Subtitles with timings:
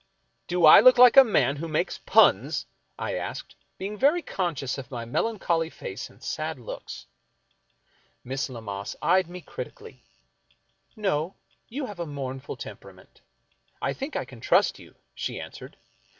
[0.47, 2.65] "Do I look like a man who makes puns?"
[3.07, 7.05] I asked, being very conscious of my melancholy face and sad looks.
[8.23, 10.01] Miss Lammas eyed me critically."
[10.95, 11.35] No;
[11.69, 13.21] you have a mournful temperament.
[13.79, 15.77] I think I can trust you," she answered.